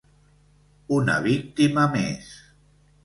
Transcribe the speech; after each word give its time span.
Una 0.97 1.17
víctima 1.27 1.85
més. 1.93 2.33